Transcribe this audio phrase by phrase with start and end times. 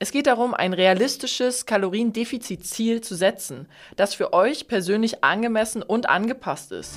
[0.00, 3.66] Es geht darum, ein realistisches Kaloriendefizitziel zu setzen,
[3.96, 6.94] das für euch persönlich angemessen und angepasst ist.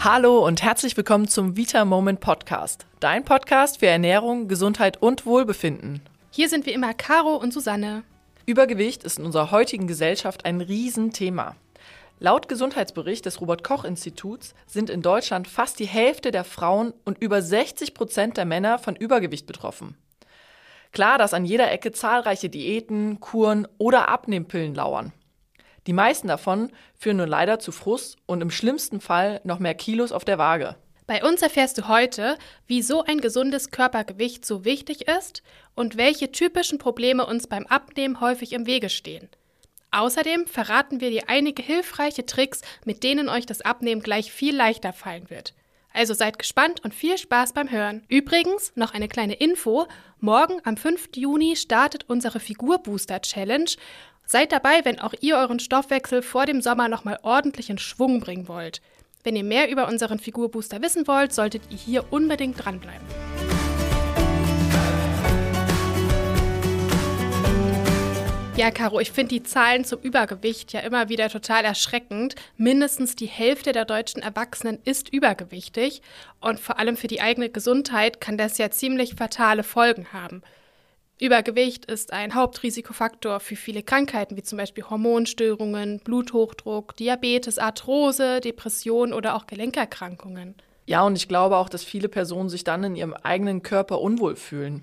[0.00, 6.00] Hallo und herzlich willkommen zum Vita Moment Podcast, dein Podcast für Ernährung, Gesundheit und Wohlbefinden.
[6.32, 8.02] Hier sind wie immer Caro und Susanne.
[8.44, 11.54] Übergewicht ist in unserer heutigen Gesellschaft ein Riesenthema.
[12.18, 17.22] Laut Gesundheitsbericht des Robert Koch Instituts sind in Deutschland fast die Hälfte der Frauen und
[17.22, 19.96] über 60 Prozent der Männer von Übergewicht betroffen.
[20.92, 25.12] Klar, dass an jeder Ecke zahlreiche Diäten, Kuren oder Abnehmpillen lauern.
[25.86, 30.12] Die meisten davon führen nur leider zu Frust und im schlimmsten Fall noch mehr Kilos
[30.12, 30.76] auf der Waage.
[31.06, 35.42] Bei uns erfährst du heute, wieso ein gesundes Körpergewicht so wichtig ist
[35.74, 39.28] und welche typischen Probleme uns beim Abnehmen häufig im Wege stehen.
[39.90, 44.92] Außerdem verraten wir dir einige hilfreiche Tricks, mit denen euch das Abnehmen gleich viel leichter
[44.92, 45.54] fallen wird.
[45.92, 48.02] Also seid gespannt und viel Spaß beim Hören.
[48.08, 49.86] Übrigens noch eine kleine Info.
[50.20, 51.10] Morgen am 5.
[51.16, 53.70] Juni startet unsere Figurbooster Challenge.
[54.24, 58.48] Seid dabei, wenn auch ihr euren Stoffwechsel vor dem Sommer nochmal ordentlich in Schwung bringen
[58.48, 58.80] wollt.
[59.24, 63.31] Wenn ihr mehr über unseren Figurbooster wissen wollt, solltet ihr hier unbedingt dranbleiben.
[68.54, 72.34] Ja, Caro, ich finde die Zahlen zum Übergewicht ja immer wieder total erschreckend.
[72.58, 76.02] Mindestens die Hälfte der deutschen Erwachsenen ist übergewichtig
[76.40, 80.42] und vor allem für die eigene Gesundheit kann das ja ziemlich fatale Folgen haben.
[81.18, 89.14] Übergewicht ist ein Hauptrisikofaktor für viele Krankheiten, wie zum Beispiel Hormonstörungen, Bluthochdruck, Diabetes, Arthrose, Depression
[89.14, 90.56] oder auch Gelenkerkrankungen.
[90.84, 94.36] Ja, und ich glaube auch, dass viele Personen sich dann in ihrem eigenen Körper unwohl
[94.36, 94.82] fühlen.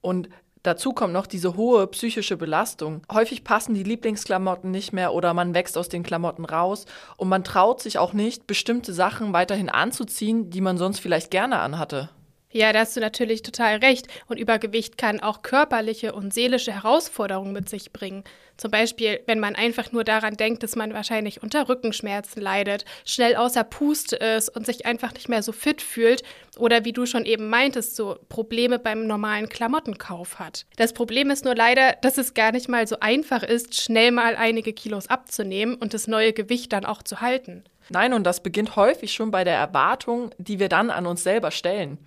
[0.00, 0.28] Und
[0.62, 3.02] Dazu kommt noch diese hohe psychische Belastung.
[3.10, 7.42] Häufig passen die Lieblingsklamotten nicht mehr oder man wächst aus den Klamotten raus und man
[7.42, 12.10] traut sich auch nicht, bestimmte Sachen weiterhin anzuziehen, die man sonst vielleicht gerne anhatte.
[12.52, 14.08] Ja, da hast du natürlich total recht.
[14.28, 18.24] Und Übergewicht kann auch körperliche und seelische Herausforderungen mit sich bringen.
[18.58, 23.34] Zum Beispiel, wenn man einfach nur daran denkt, dass man wahrscheinlich unter Rückenschmerzen leidet, schnell
[23.36, 26.22] außer Puste ist und sich einfach nicht mehr so fit fühlt
[26.58, 30.66] oder wie du schon eben meintest, so Probleme beim normalen Klamottenkauf hat.
[30.76, 34.36] Das Problem ist nur leider, dass es gar nicht mal so einfach ist, schnell mal
[34.36, 37.64] einige Kilos abzunehmen und das neue Gewicht dann auch zu halten.
[37.88, 41.50] Nein, und das beginnt häufig schon bei der Erwartung, die wir dann an uns selber
[41.50, 41.98] stellen.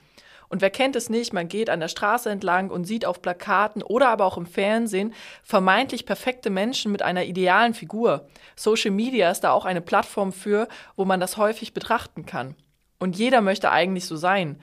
[0.49, 3.81] Und wer kennt es nicht, man geht an der Straße entlang und sieht auf Plakaten
[3.81, 5.13] oder aber auch im Fernsehen
[5.43, 8.27] vermeintlich perfekte Menschen mit einer idealen Figur.
[8.55, 12.55] Social Media ist da auch eine Plattform für, wo man das häufig betrachten kann.
[12.99, 14.59] Und jeder möchte eigentlich so sein.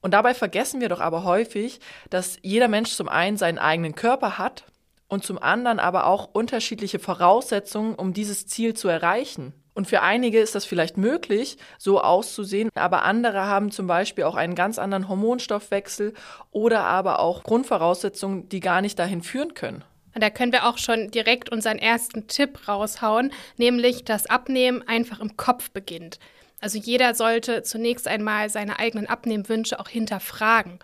[0.00, 1.80] Und dabei vergessen wir doch aber häufig,
[2.10, 4.64] dass jeder Mensch zum einen seinen eigenen Körper hat
[5.08, 9.54] und zum anderen aber auch unterschiedliche Voraussetzungen, um dieses Ziel zu erreichen.
[9.74, 14.36] Und für einige ist das vielleicht möglich, so auszusehen, aber andere haben zum Beispiel auch
[14.36, 16.14] einen ganz anderen Hormonstoffwechsel
[16.52, 19.82] oder aber auch Grundvoraussetzungen, die gar nicht dahin führen können.
[20.14, 25.18] Und da können wir auch schon direkt unseren ersten Tipp raushauen, nämlich dass Abnehmen einfach
[25.18, 26.20] im Kopf beginnt.
[26.60, 30.78] Also jeder sollte zunächst einmal seine eigenen Abnehmwünsche auch hinterfragen.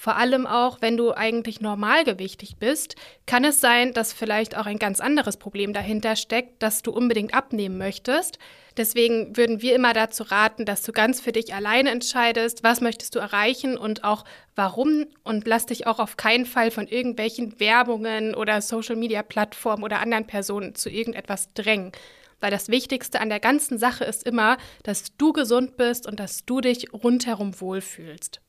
[0.00, 2.94] Vor allem auch, wenn du eigentlich normalgewichtig bist,
[3.26, 7.34] kann es sein, dass vielleicht auch ein ganz anderes Problem dahinter steckt, dass du unbedingt
[7.34, 8.38] abnehmen möchtest.
[8.76, 13.16] Deswegen würden wir immer dazu raten, dass du ganz für dich alleine entscheidest, was möchtest
[13.16, 18.36] du erreichen und auch warum und lass dich auch auf keinen Fall von irgendwelchen Werbungen
[18.36, 21.90] oder Social-Media-Plattformen oder anderen Personen zu irgendetwas drängen.
[22.38, 26.44] Weil das Wichtigste an der ganzen Sache ist immer, dass du gesund bist und dass
[26.46, 28.40] du dich rundherum wohlfühlst.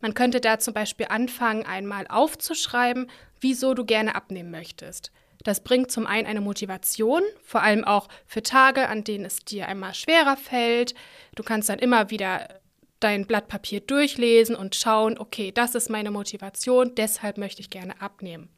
[0.00, 5.12] Man könnte da zum Beispiel anfangen, einmal aufzuschreiben, wieso du gerne abnehmen möchtest.
[5.44, 9.68] Das bringt zum einen eine Motivation, vor allem auch für Tage, an denen es dir
[9.68, 10.94] einmal schwerer fällt.
[11.34, 12.60] Du kannst dann immer wieder
[13.00, 18.00] dein Blatt Papier durchlesen und schauen, okay, das ist meine Motivation, deshalb möchte ich gerne
[18.00, 18.50] abnehmen.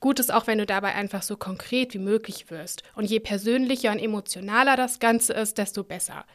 [0.00, 2.82] Gut ist auch, wenn du dabei einfach so konkret wie möglich wirst.
[2.94, 6.26] Und je persönlicher und emotionaler das Ganze ist, desto besser.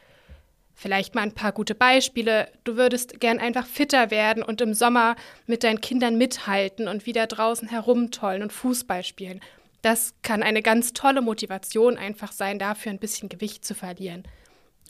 [0.74, 2.48] Vielleicht mal ein paar gute Beispiele.
[2.64, 5.16] Du würdest gern einfach fitter werden und im Sommer
[5.46, 9.40] mit deinen Kindern mithalten und wieder draußen herumtollen und Fußball spielen.
[9.82, 14.24] Das kann eine ganz tolle Motivation einfach sein, dafür ein bisschen Gewicht zu verlieren.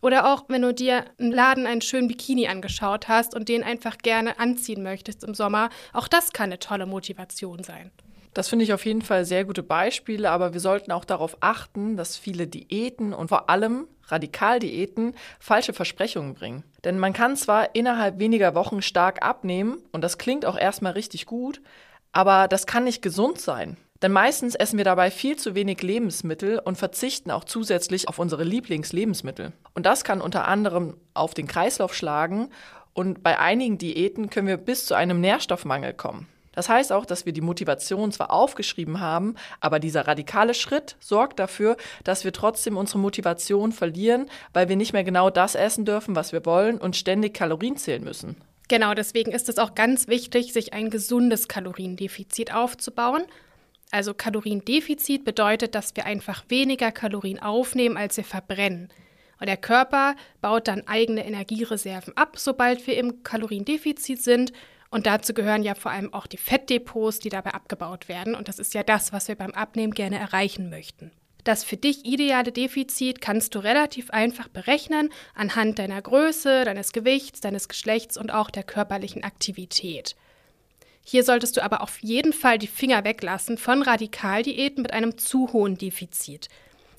[0.02, 3.98] Oder auch, wenn du dir im Laden einen schönen Bikini angeschaut hast und den einfach
[3.98, 7.92] gerne anziehen möchtest im Sommer, auch das kann eine tolle Motivation sein.
[8.34, 11.96] Das finde ich auf jeden Fall sehr gute Beispiele, aber wir sollten auch darauf achten,
[11.96, 16.64] dass viele Diäten und vor allem Radikaldiäten falsche Versprechungen bringen.
[16.84, 21.26] Denn man kann zwar innerhalb weniger Wochen stark abnehmen und das klingt auch erstmal richtig
[21.26, 21.61] gut,
[22.12, 23.76] aber das kann nicht gesund sein.
[24.00, 28.43] Denn meistens essen wir dabei viel zu wenig Lebensmittel und verzichten auch zusätzlich auf unsere
[28.43, 29.52] Lieblingslebensmittel.
[29.75, 32.50] Und das kann unter anderem auf den Kreislauf schlagen
[32.94, 36.26] Und bei einigen Diäten können wir bis zu einem Nährstoffmangel kommen.
[36.52, 41.38] Das heißt auch, dass wir die Motivation zwar aufgeschrieben haben, aber dieser radikale Schritt sorgt
[41.38, 46.14] dafür, dass wir trotzdem unsere Motivation verlieren, weil wir nicht mehr genau das essen dürfen,
[46.14, 48.37] was wir wollen und ständig Kalorien zählen müssen.
[48.69, 53.22] Genau, deswegen ist es auch ganz wichtig, sich ein gesundes Kaloriendefizit aufzubauen.
[53.90, 58.88] Also Kaloriendefizit bedeutet, dass wir einfach weniger Kalorien aufnehmen, als wir verbrennen.
[59.38, 64.52] Und der Körper baut dann eigene Energiereserven ab, sobald wir im Kaloriendefizit sind
[64.92, 68.34] und dazu gehören ja vor allem auch die Fettdepots, die dabei abgebaut werden.
[68.34, 71.10] Und das ist ja das, was wir beim Abnehmen gerne erreichen möchten.
[71.44, 77.40] Das für dich ideale Defizit kannst du relativ einfach berechnen anhand deiner Größe, deines Gewichts,
[77.40, 80.14] deines Geschlechts und auch der körperlichen Aktivität.
[81.02, 85.54] Hier solltest du aber auf jeden Fall die Finger weglassen von Radikaldiäten mit einem zu
[85.54, 86.50] hohen Defizit.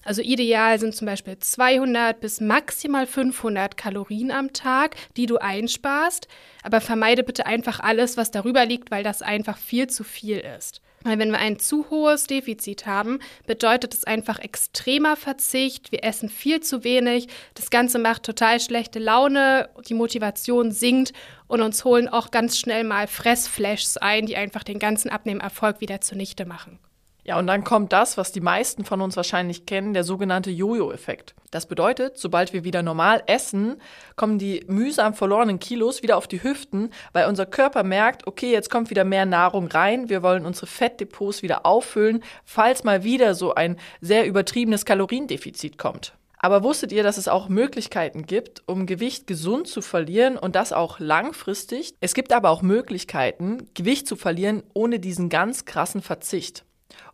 [0.06, 6.28] Also ideal sind zum Beispiel 200 bis maximal 500 Kalorien am Tag, die du einsparst.
[6.62, 10.82] Aber vermeide bitte einfach alles, was darüber liegt, weil das einfach viel zu viel ist.
[11.04, 15.92] Weil wenn wir ein zu hohes Defizit haben, bedeutet es einfach extremer Verzicht.
[15.92, 17.28] Wir essen viel zu wenig.
[17.56, 19.70] Das Ganze macht total schlechte Laune.
[19.88, 21.12] Die Motivation sinkt
[21.48, 26.00] und uns holen auch ganz schnell mal Fressflashs ein, die einfach den ganzen Abnehmerfolg wieder
[26.00, 26.80] zunichte machen.
[27.26, 31.36] Ja, und dann kommt das, was die meisten von uns wahrscheinlich kennen, der sogenannte Jojo-Effekt.
[31.52, 33.82] Das bedeutet, sobald wir wieder normal essen,
[34.18, 38.70] kommen die mühsam verlorenen Kilos wieder auf die Hüften, weil unser Körper merkt, okay, jetzt
[38.70, 43.56] kommt wieder mehr Nahrung rein, wir wollen unsere Fettdepots wieder auffüllen, falls mal wieder so
[43.56, 46.14] ein sehr übertriebenes Kaloriendefizit kommt.
[46.40, 50.74] Aber wusstet ihr, dass es auch Möglichkeiten gibt, um Gewicht gesund zu verlieren und das
[50.74, 51.96] auch langfristig?
[52.02, 56.66] Es gibt aber auch Möglichkeiten, Gewicht zu verlieren ohne diesen ganz krassen Verzicht.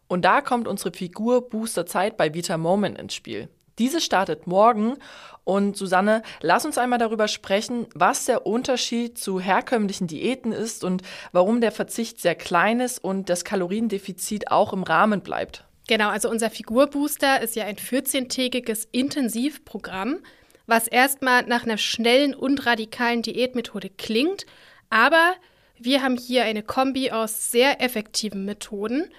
[0.09, 3.47] Und da kommt unsere Figur Booster Zeit bei Vita Moment ins Spiel.
[3.77, 4.97] Diese startet morgen
[5.45, 11.03] und Susanne, lass uns einmal darüber sprechen, was der Unterschied zu herkömmlichen Diäten ist und
[11.31, 15.63] warum der Verzicht sehr klein ist und das Kaloriendefizit auch im Rahmen bleibt.
[15.87, 20.17] Genau, also unser Figurbooster ist ja ein 14-tägiges Intensivprogramm,
[20.65, 24.45] was erstmal nach einer schnellen und radikalen Diätmethode klingt,
[24.89, 25.35] aber
[25.77, 29.09] wir haben hier eine Kombi aus sehr effektiven Methoden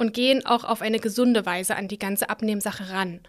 [0.00, 3.20] und gehen auch auf eine gesunde Weise an die ganze Abnehmsache ran.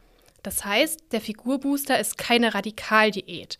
[0.41, 3.59] Das heißt, der Figurbooster ist keine Radikaldiät.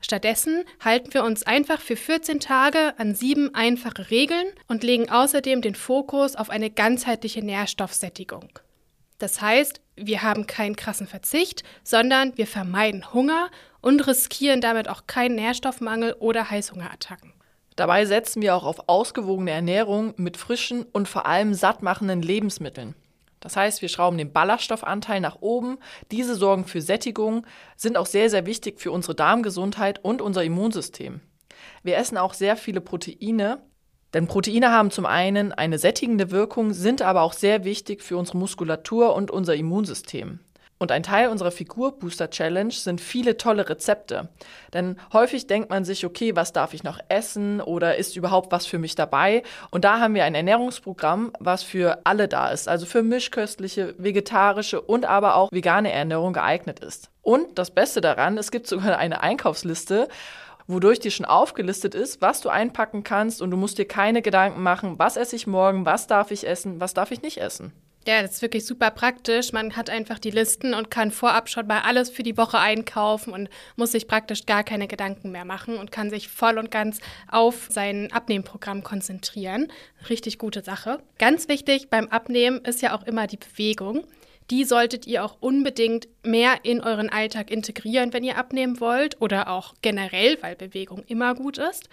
[0.00, 5.60] Stattdessen halten wir uns einfach für 14 Tage an sieben einfache Regeln und legen außerdem
[5.60, 8.48] den Fokus auf eine ganzheitliche Nährstoffsättigung.
[9.18, 13.50] Das heißt, wir haben keinen krassen Verzicht, sondern wir vermeiden Hunger
[13.80, 17.32] und riskieren damit auch keinen Nährstoffmangel oder Heißhungerattacken.
[17.76, 22.94] Dabei setzen wir auch auf ausgewogene Ernährung mit frischen und vor allem sattmachenden Lebensmitteln.
[23.40, 25.78] Das heißt, wir schrauben den Ballaststoffanteil nach oben.
[26.10, 27.44] Diese sorgen für Sättigung,
[27.76, 31.20] sind auch sehr, sehr wichtig für unsere Darmgesundheit und unser Immunsystem.
[31.82, 33.60] Wir essen auch sehr viele Proteine,
[34.14, 38.38] denn Proteine haben zum einen eine sättigende Wirkung, sind aber auch sehr wichtig für unsere
[38.38, 40.38] Muskulatur und unser Immunsystem.
[40.82, 44.28] Und ein Teil unserer Figur Booster Challenge sind viele tolle Rezepte.
[44.74, 48.66] Denn häufig denkt man sich, okay, was darf ich noch essen oder ist überhaupt was
[48.66, 49.44] für mich dabei?
[49.70, 54.80] Und da haben wir ein Ernährungsprogramm, was für alle da ist, also für mischköstliche, vegetarische
[54.80, 57.10] und aber auch vegane Ernährung geeignet ist.
[57.22, 60.08] Und das Beste daran, es gibt sogar eine Einkaufsliste,
[60.66, 64.64] wodurch dir schon aufgelistet ist, was du einpacken kannst und du musst dir keine Gedanken
[64.64, 67.72] machen, was esse ich morgen, was darf ich essen, was darf ich nicht essen.
[68.04, 69.52] Ja, das ist wirklich super praktisch.
[69.52, 73.32] Man hat einfach die Listen und kann vorab schon mal alles für die Woche einkaufen
[73.32, 76.98] und muss sich praktisch gar keine Gedanken mehr machen und kann sich voll und ganz
[77.30, 79.70] auf sein Abnehmprogramm konzentrieren.
[80.08, 81.00] Richtig gute Sache.
[81.18, 84.04] Ganz wichtig beim Abnehmen ist ja auch immer die Bewegung.
[84.50, 89.48] Die solltet ihr auch unbedingt mehr in euren Alltag integrieren, wenn ihr abnehmen wollt oder
[89.48, 91.88] auch generell, weil Bewegung immer gut ist.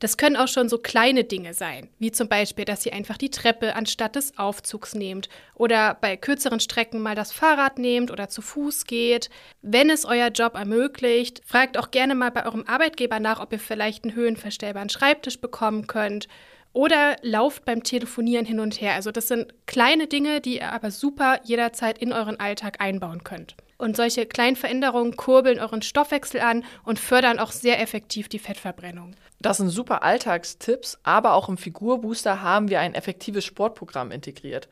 [0.00, 3.30] Das können auch schon so kleine Dinge sein, wie zum Beispiel, dass ihr einfach die
[3.30, 8.42] Treppe anstatt des Aufzugs nehmt oder bei kürzeren Strecken mal das Fahrrad nehmt oder zu
[8.42, 9.30] Fuß geht.
[9.62, 13.60] Wenn es euer Job ermöglicht, fragt auch gerne mal bei eurem Arbeitgeber nach, ob ihr
[13.60, 16.26] vielleicht einen höhenverstellbaren Schreibtisch bekommen könnt
[16.72, 18.94] oder lauft beim Telefonieren hin und her.
[18.94, 23.54] Also das sind kleine Dinge, die ihr aber super jederzeit in euren Alltag einbauen könnt.
[23.84, 29.14] Und solche kleinen Veränderungen kurbeln euren Stoffwechsel an und fördern auch sehr effektiv die Fettverbrennung.
[29.42, 34.70] Das sind super Alltagstipps, aber auch im Figurbooster haben wir ein effektives Sportprogramm integriert.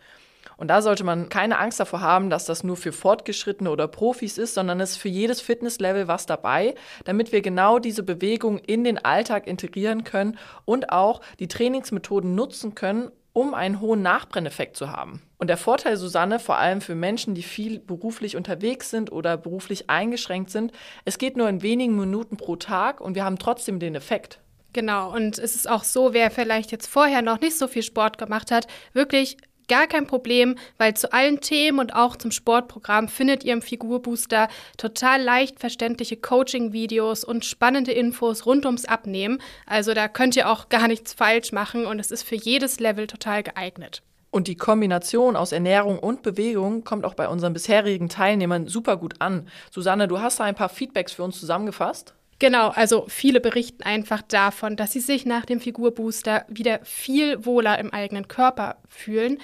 [0.57, 4.39] Und da sollte man keine Angst davor haben, dass das nur für Fortgeschrittene oder Profis
[4.39, 8.83] ist, sondern es ist für jedes Fitnesslevel was dabei, damit wir genau diese Bewegung in
[8.83, 14.91] den Alltag integrieren können und auch die Trainingsmethoden nutzen können, um einen hohen Nachbrenneffekt zu
[14.91, 15.23] haben.
[15.39, 19.89] Und der Vorteil, Susanne, vor allem für Menschen, die viel beruflich unterwegs sind oder beruflich
[19.89, 20.73] eingeschränkt sind,
[21.05, 24.41] es geht nur in wenigen Minuten pro Tag und wir haben trotzdem den Effekt.
[24.73, 28.17] Genau, und es ist auch so, wer vielleicht jetzt vorher noch nicht so viel Sport
[28.17, 29.37] gemacht hat, wirklich
[29.73, 34.49] gar kein Problem, weil zu allen Themen und auch zum Sportprogramm findet ihr im Figurbooster
[34.77, 39.39] total leicht verständliche Coaching-Videos und spannende Infos rund ums Abnehmen.
[39.65, 43.07] Also da könnt ihr auch gar nichts falsch machen und es ist für jedes Level
[43.07, 44.03] total geeignet.
[44.31, 49.23] Und die Kombination aus Ernährung und Bewegung kommt auch bei unseren bisherigen Teilnehmern super gut
[49.23, 49.49] an.
[49.71, 52.13] Susanne, du hast da ein paar Feedbacks für uns zusammengefasst.
[52.43, 57.79] Genau, also viele berichten einfach davon, dass sie sich nach dem Figurbooster wieder viel wohler
[57.79, 59.39] im eigenen Körper fühlen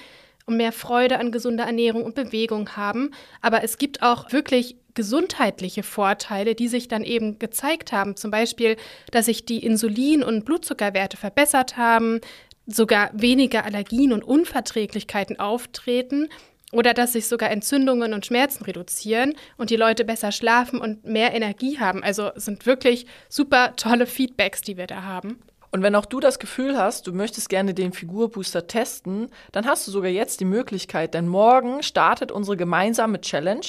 [0.45, 3.11] und mehr Freude an gesunder Ernährung und Bewegung haben.
[3.41, 8.17] Aber es gibt auch wirklich gesundheitliche Vorteile, die sich dann eben gezeigt haben.
[8.17, 8.75] Zum Beispiel,
[9.11, 12.19] dass sich die Insulin- und Blutzuckerwerte verbessert haben,
[12.67, 16.27] sogar weniger Allergien und Unverträglichkeiten auftreten
[16.71, 21.33] oder dass sich sogar Entzündungen und Schmerzen reduzieren und die Leute besser schlafen und mehr
[21.33, 22.03] Energie haben.
[22.03, 25.39] Also sind wirklich super tolle Feedbacks, die wir da haben.
[25.71, 29.87] Und wenn auch du das Gefühl hast, du möchtest gerne den Figurbooster testen, dann hast
[29.87, 33.65] du sogar jetzt die Möglichkeit, denn morgen startet unsere gemeinsame Challenge.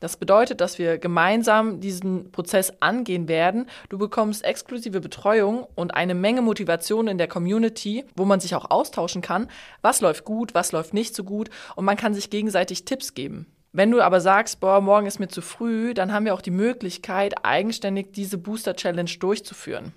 [0.00, 3.66] Das bedeutet, dass wir gemeinsam diesen Prozess angehen werden.
[3.88, 8.70] Du bekommst exklusive Betreuung und eine Menge Motivation in der Community, wo man sich auch
[8.70, 9.48] austauschen kann.
[9.82, 13.46] Was läuft gut, was läuft nicht so gut und man kann sich gegenseitig Tipps geben.
[13.72, 16.50] Wenn du aber sagst, boah, morgen ist mir zu früh, dann haben wir auch die
[16.50, 19.92] Möglichkeit, eigenständig diese Booster Challenge durchzuführen.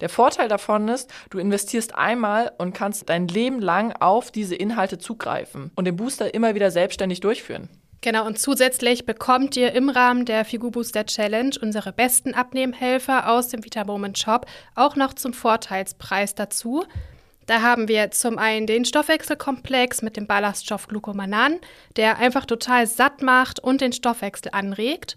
[0.00, 4.98] Der Vorteil davon ist, du investierst einmal und kannst dein Leben lang auf diese Inhalte
[4.98, 7.70] zugreifen und den Booster immer wieder selbstständig durchführen.
[8.00, 13.64] Genau, und zusätzlich bekommt ihr im Rahmen der Figurbooster Challenge unsere besten Abnehmhelfer aus dem
[13.64, 16.84] Vita Moment Shop auch noch zum Vorteilspreis dazu.
[17.46, 21.58] Da haben wir zum einen den Stoffwechselkomplex mit dem Ballaststoff Glucomanan,
[21.96, 25.16] der einfach total satt macht und den Stoffwechsel anregt.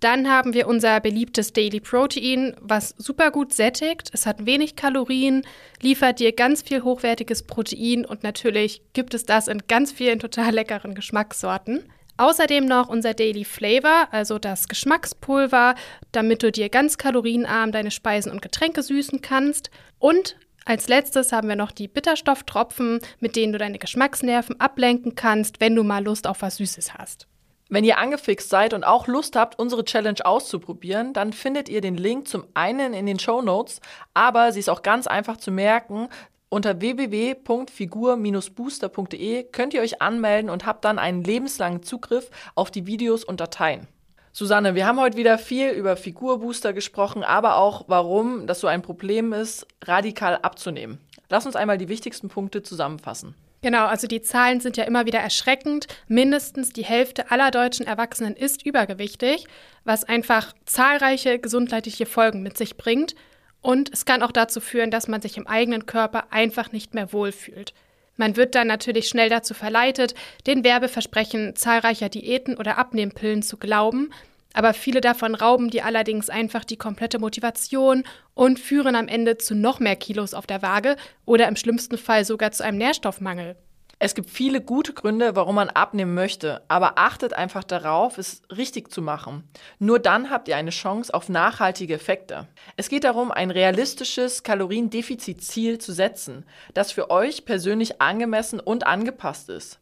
[0.00, 4.08] Dann haben wir unser beliebtes Daily Protein, was super gut sättigt.
[4.14, 5.42] Es hat wenig Kalorien,
[5.82, 10.54] liefert dir ganz viel hochwertiges Protein und natürlich gibt es das in ganz vielen total
[10.54, 11.84] leckeren Geschmackssorten.
[12.16, 15.74] Außerdem noch unser Daily Flavor, also das Geschmackspulver,
[16.12, 19.70] damit du dir ganz kalorienarm deine Speisen und Getränke süßen kannst.
[19.98, 25.60] Und als letztes haben wir noch die Bitterstofftropfen, mit denen du deine Geschmacksnerven ablenken kannst,
[25.60, 27.29] wenn du mal Lust auf was Süßes hast.
[27.72, 31.96] Wenn ihr angefixt seid und auch Lust habt, unsere Challenge auszuprobieren, dann findet ihr den
[31.96, 33.80] Link zum einen in den Show Notes,
[34.12, 36.08] aber sie ist auch ganz einfach zu merken.
[36.48, 43.22] Unter www.figur-booster.de könnt ihr euch anmelden und habt dann einen lebenslangen Zugriff auf die Videos
[43.22, 43.86] und Dateien.
[44.32, 48.82] Susanne, wir haben heute wieder viel über Figurbooster gesprochen, aber auch warum das so ein
[48.82, 50.98] Problem ist, radikal abzunehmen.
[51.28, 53.36] Lass uns einmal die wichtigsten Punkte zusammenfassen.
[53.62, 55.86] Genau, also die Zahlen sind ja immer wieder erschreckend.
[56.08, 59.46] Mindestens die Hälfte aller deutschen Erwachsenen ist übergewichtig,
[59.84, 63.14] was einfach zahlreiche gesundheitliche Folgen mit sich bringt.
[63.60, 67.12] Und es kann auch dazu führen, dass man sich im eigenen Körper einfach nicht mehr
[67.12, 67.74] wohlfühlt.
[68.16, 70.14] Man wird dann natürlich schnell dazu verleitet,
[70.46, 74.10] den Werbeversprechen zahlreicher Diäten oder Abnehmpillen zu glauben,
[74.52, 78.04] aber viele davon rauben dir allerdings einfach die komplette Motivation
[78.34, 82.24] und führen am Ende zu noch mehr Kilos auf der Waage oder im schlimmsten Fall
[82.24, 83.56] sogar zu einem Nährstoffmangel.
[84.02, 88.90] Es gibt viele gute Gründe, warum man abnehmen möchte, aber achtet einfach darauf, es richtig
[88.90, 89.44] zu machen.
[89.78, 92.48] Nur dann habt ihr eine Chance auf nachhaltige Effekte.
[92.78, 99.50] Es geht darum, ein realistisches Kaloriendefizitziel zu setzen, das für euch persönlich angemessen und angepasst
[99.50, 99.80] ist.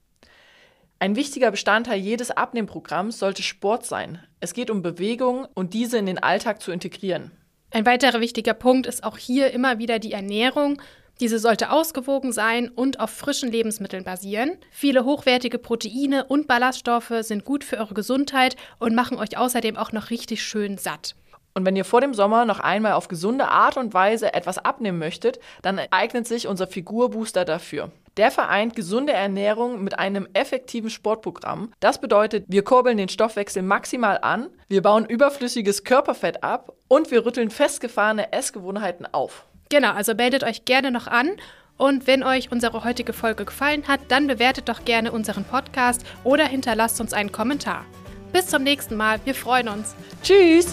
[1.01, 4.21] Ein wichtiger Bestandteil jedes Abnehmprogramms sollte Sport sein.
[4.41, 7.31] Es geht um Bewegung und diese in den Alltag zu integrieren.
[7.71, 10.83] Ein weiterer wichtiger Punkt ist auch hier immer wieder die Ernährung.
[11.21, 14.57] Diese sollte ausgewogen sein und auf frischen Lebensmitteln basieren.
[14.73, 19.93] Viele hochwertige Proteine und Ballaststoffe sind gut für eure Gesundheit und machen euch außerdem auch
[19.93, 21.15] noch richtig schön satt.
[21.59, 25.01] Und wenn ihr vor dem Sommer noch einmal auf gesunde Art und Weise etwas abnehmen
[25.01, 27.91] möchtet, dann eignet sich unser Figurbooster dafür.
[28.17, 31.73] Der vereint gesunde Ernährung mit einem effektiven Sportprogramm.
[31.81, 37.27] Das bedeutet, wir kurbeln den Stoffwechsel maximal an, wir bauen überflüssiges Körperfett ab und wir
[37.27, 39.45] rütteln festgefahrene Essgewohnheiten auf.
[39.69, 41.33] Genau, also meldet euch gerne noch an.
[41.77, 46.45] Und wenn euch unsere heutige Folge gefallen hat, dann bewertet doch gerne unseren Podcast oder
[46.45, 47.85] hinterlasst uns einen Kommentar.
[48.33, 49.97] Bis zum nächsten Mal, wir freuen uns.
[50.23, 50.73] Tschüss!